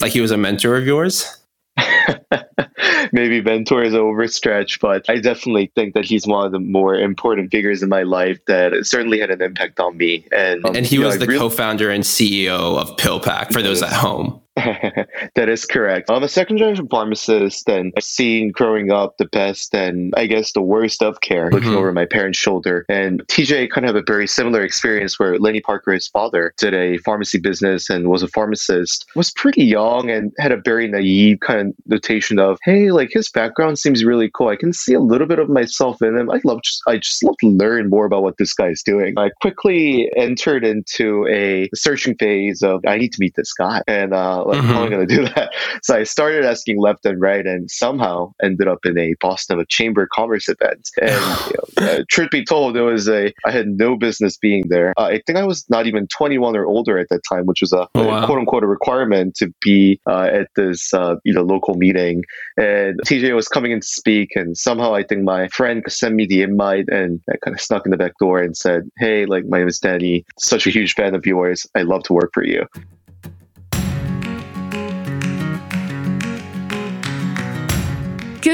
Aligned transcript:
Like 0.00 0.12
he 0.12 0.20
was 0.20 0.30
a 0.30 0.36
mentor 0.36 0.76
of 0.76 0.86
yours? 0.86 1.36
maybe 3.12 3.40
mentor 3.40 3.82
is 3.82 3.94
overstretched, 3.94 4.80
but 4.80 5.08
I 5.08 5.18
definitely 5.18 5.70
think 5.74 5.94
that 5.94 6.04
he's 6.04 6.26
one 6.26 6.46
of 6.46 6.52
the 6.52 6.58
more 6.58 6.94
important 6.94 7.50
figures 7.50 7.82
in 7.82 7.88
my 7.88 8.02
life 8.02 8.38
that 8.46 8.72
certainly 8.86 9.20
had 9.20 9.30
an 9.30 9.42
impact 9.42 9.80
on 9.80 9.96
me. 9.96 10.26
And 10.32 10.64
um, 10.64 10.76
and 10.76 10.86
he 10.86 10.98
was 10.98 11.14
know, 11.14 11.20
the 11.20 11.26
really- 11.26 11.38
co-founder 11.38 11.90
and 11.90 12.04
CEO 12.04 12.78
of 12.78 12.96
PillPack 12.96 13.52
for 13.52 13.62
those 13.62 13.82
at 13.82 13.92
home. 13.92 14.40
that 15.34 15.48
is 15.48 15.64
correct. 15.64 16.10
I'm 16.10 16.22
a 16.22 16.28
second 16.28 16.58
generation 16.58 16.88
pharmacist 16.88 17.68
and 17.68 17.92
I've 17.96 18.02
seen 18.02 18.50
growing 18.50 18.90
up 18.90 19.16
the 19.16 19.26
best 19.26 19.74
and 19.74 20.12
I 20.16 20.26
guess 20.26 20.52
the 20.52 20.62
worst 20.62 21.02
of 21.02 21.20
care 21.20 21.50
looking 21.50 21.68
mm-hmm. 21.68 21.78
over 21.78 21.92
my 21.92 22.06
parents' 22.06 22.38
shoulder. 22.38 22.84
And 22.88 23.24
TJ 23.28 23.70
kind 23.70 23.84
of 23.86 23.94
had 23.94 24.02
a 24.02 24.04
very 24.04 24.26
similar 24.26 24.62
experience 24.62 25.18
where 25.18 25.38
Lenny 25.38 25.60
Parker, 25.60 25.92
his 25.92 26.08
father, 26.08 26.52
did 26.56 26.74
a 26.74 26.98
pharmacy 26.98 27.38
business 27.38 27.88
and 27.88 28.08
was 28.08 28.22
a 28.22 28.28
pharmacist, 28.28 29.06
was 29.14 29.30
pretty 29.30 29.64
young 29.64 30.10
and 30.10 30.32
had 30.38 30.50
a 30.50 30.56
very 30.56 30.88
naive 30.88 31.38
kind 31.40 31.68
of 31.68 31.74
notation 31.86 32.40
of, 32.40 32.58
hey, 32.64 32.90
like 32.90 33.10
his 33.12 33.30
background 33.30 33.78
seems 33.78 34.04
really 34.04 34.30
cool. 34.32 34.48
I 34.48 34.56
can 34.56 34.72
see 34.72 34.94
a 34.94 35.00
little 35.00 35.26
bit 35.26 35.38
of 35.38 35.48
myself 35.48 36.02
in 36.02 36.16
him. 36.16 36.30
I 36.30 36.40
love 36.44 36.62
just 36.62 36.82
I 36.88 36.96
just 36.96 37.22
love 37.22 37.36
to 37.40 37.48
learn 37.48 37.90
more 37.90 38.06
about 38.06 38.22
what 38.22 38.38
this 38.38 38.54
guy 38.54 38.68
is 38.68 38.82
doing. 38.82 39.16
I 39.16 39.30
quickly 39.40 40.10
entered 40.16 40.64
into 40.64 41.26
a 41.28 41.68
searching 41.74 42.16
phase 42.16 42.62
of 42.62 42.84
I 42.86 42.98
need 42.98 43.12
to 43.12 43.20
meet 43.20 43.36
this 43.36 43.52
guy. 43.52 43.82
And 43.86 44.12
uh, 44.12 44.47
like, 44.48 44.58
mm-hmm. 44.58 44.68
how 44.68 44.80
am 44.80 44.86
I 44.86 44.90
going 44.90 45.06
to 45.06 45.16
do 45.16 45.24
that? 45.24 45.52
So 45.82 45.94
I 45.94 46.02
started 46.02 46.44
asking 46.44 46.80
left 46.80 47.06
and 47.06 47.20
right, 47.20 47.46
and 47.46 47.70
somehow 47.70 48.32
ended 48.42 48.66
up 48.68 48.84
in 48.84 48.98
a 48.98 49.14
Boston 49.20 49.64
Chamber 49.68 50.02
of 50.02 50.08
Commerce 50.10 50.48
event. 50.48 50.90
And 51.00 51.50
you 51.50 51.56
know, 51.56 51.86
uh, 51.86 52.04
truth 52.08 52.30
be 52.30 52.44
told, 52.44 52.76
it 52.76 52.82
was 52.82 53.08
a 53.08 53.32
I 53.44 53.50
had 53.50 53.68
no 53.68 53.96
business 53.96 54.36
being 54.36 54.68
there. 54.68 54.92
Uh, 54.98 55.04
I 55.04 55.22
think 55.26 55.38
I 55.38 55.44
was 55.44 55.64
not 55.70 55.86
even 55.86 56.06
21 56.08 56.56
or 56.56 56.66
older 56.66 56.98
at 56.98 57.08
that 57.10 57.22
time, 57.28 57.46
which 57.46 57.60
was 57.60 57.72
a, 57.72 57.88
oh, 57.94 58.06
wow. 58.06 58.22
a 58.22 58.26
quote 58.26 58.38
unquote 58.38 58.64
a 58.64 58.66
requirement 58.66 59.36
to 59.36 59.52
be 59.60 60.00
uh, 60.06 60.28
at 60.32 60.48
this 60.56 60.92
uh, 60.92 61.16
you 61.24 61.32
know 61.32 61.42
local 61.42 61.74
meeting. 61.74 62.24
And 62.56 63.00
TJ 63.02 63.34
was 63.34 63.48
coming 63.48 63.72
in 63.72 63.80
to 63.80 63.86
speak, 63.86 64.34
and 64.34 64.56
somehow 64.56 64.94
I 64.94 65.02
think 65.02 65.22
my 65.22 65.48
friend 65.48 65.82
sent 65.88 66.14
me 66.14 66.26
the 66.26 66.42
invite, 66.42 66.88
and 66.88 67.20
I 67.30 67.36
kind 67.44 67.54
of 67.54 67.60
snuck 67.60 67.86
in 67.86 67.90
the 67.90 67.96
back 67.96 68.12
door 68.18 68.40
and 68.40 68.56
said, 68.56 68.90
"Hey, 68.98 69.26
like 69.26 69.46
my 69.46 69.58
name 69.58 69.68
is 69.68 69.78
Danny. 69.78 70.24
Such 70.38 70.66
a 70.66 70.70
huge 70.70 70.94
fan 70.94 71.14
of 71.14 71.24
yours. 71.24 71.66
I 71.74 71.82
love 71.82 72.02
to 72.04 72.12
work 72.12 72.30
for 72.34 72.44
you." 72.44 72.66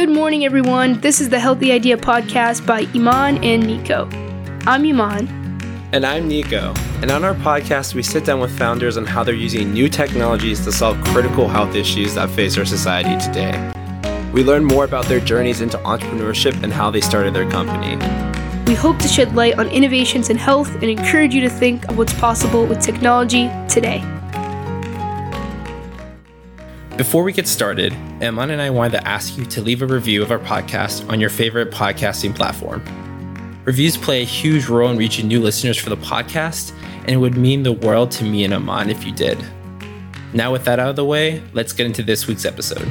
Good 0.05 0.13
morning, 0.13 0.45
everyone. 0.45 1.01
This 1.01 1.19
is 1.19 1.31
the 1.31 1.41
Healthy 1.41 1.73
Idea 1.73 1.97
podcast 1.97 2.67
by 2.67 2.81
Iman 2.95 3.43
and 3.43 3.67
Nico. 3.67 4.07
I'm 4.67 4.85
Iman. 4.85 5.27
And 5.93 6.05
I'm 6.05 6.29
Nico. 6.29 6.75
And 7.01 7.11
on 7.11 7.25
our 7.25 7.33
podcast, 7.33 7.95
we 7.95 8.03
sit 8.03 8.27
down 8.27 8.39
with 8.39 8.51
founders 8.59 8.99
on 8.99 9.07
how 9.07 9.25
they're 9.25 9.35
using 9.35 9.73
new 9.73 9.89
technologies 9.89 10.63
to 10.67 10.73
solve 10.73 11.03
critical 11.05 11.49
health 11.49 11.75
issues 11.75 12.17
that 12.17 12.29
face 12.29 12.59
our 12.59 12.67
society 12.67 13.19
today. 13.25 13.73
We 14.35 14.45
learn 14.45 14.67
more 14.67 14.85
about 14.85 15.07
their 15.07 15.21
journeys 15.21 15.63
into 15.63 15.79
entrepreneurship 15.79 16.63
and 16.63 16.71
how 16.71 16.91
they 16.91 17.01
started 17.01 17.33
their 17.33 17.51
company. 17.51 17.97
We 18.67 18.75
hope 18.75 18.99
to 18.99 19.09
shed 19.09 19.35
light 19.35 19.59
on 19.59 19.69
innovations 19.69 20.29
in 20.29 20.37
health 20.37 20.71
and 20.75 20.85
encourage 20.85 21.35
you 21.35 21.41
to 21.41 21.49
think 21.49 21.89
of 21.89 21.97
what's 21.97 22.13
possible 22.13 22.67
with 22.67 22.83
technology 22.83 23.51
today. 23.71 24.05
Before 26.97 27.25
we 27.25 27.33
get 27.33 27.49
started, 27.49 27.93
Iman 28.23 28.51
and 28.51 28.63
I 28.63 28.71
wanted 28.71 28.93
to 28.93 29.09
ask 29.09 29.37
you 29.37 29.45
to 29.47 29.61
leave 29.61 29.83
a 29.83 29.87
review 29.87 30.23
of 30.23 30.31
our 30.31 30.39
podcast 30.39 31.09
on 31.11 31.19
your 31.19 31.29
favorite 31.29 31.73
podcasting 31.73 32.37
platform. 32.37 32.85
Reviews 33.65 33.97
play 33.97 34.23
a 34.23 34.25
huge 34.25 34.69
role 34.69 34.89
in 34.91 34.97
reaching 34.97 35.27
new 35.27 35.41
listeners 35.41 35.77
for 35.77 35.91
the 35.91 35.97
podcast, 35.97 36.73
and 37.01 37.11
it 37.11 37.17
would 37.17 37.37
mean 37.37 37.65
the 37.65 37.73
world 37.73 38.13
to 38.13 38.25
me 38.25 38.45
and 38.45 38.55
Iman 38.55 38.91
if 38.91 39.05
you 39.05 39.11
did. 39.11 39.45
Now, 40.35 40.53
with 40.53 40.65
that 40.67 40.79
out 40.79 40.89
of 40.89 40.95
the 40.95 41.05
way, 41.05 41.43
let's 41.53 41.73
get 41.73 41.85
into 41.85 42.05
this 42.05 42.29
week's 42.29 42.45
episode. 42.45 42.89